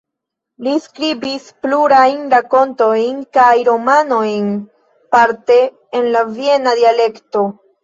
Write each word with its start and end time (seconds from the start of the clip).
Li 0.67 0.71
skribis 0.85 1.43
plurajn 1.65 2.23
rakontojn 2.31 3.21
kaj 3.39 3.51
romanojn, 3.69 4.49
parte 5.19 5.61
en 6.01 6.11
la 6.19 6.27
viena 6.41 6.77
dialekto. 6.83 7.49